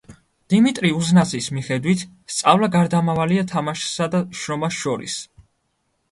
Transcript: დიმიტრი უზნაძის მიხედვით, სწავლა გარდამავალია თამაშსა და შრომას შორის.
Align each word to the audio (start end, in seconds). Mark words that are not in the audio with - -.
დიმიტრი 0.51 0.89
უზნაძის 0.99 1.49
მიხედვით, 1.57 2.05
სწავლა 2.35 2.69
გარდამავალია 2.75 3.43
თამაშსა 3.51 4.07
და 4.15 4.23
შრომას 4.39 4.79
შორის. 4.79 5.19